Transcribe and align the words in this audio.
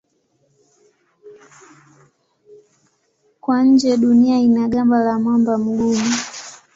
Kwa 3.41 3.63
nje 3.63 3.97
Dunia 3.97 4.39
ina 4.39 4.67
gamba 4.67 4.99
la 4.99 5.19
mwamba 5.19 5.57
mgumu. 5.57 6.05